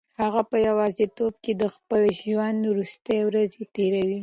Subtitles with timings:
[0.21, 4.19] هغه په یوازیتوب کې د خپل ژوند وروستۍ ورځې تېروي.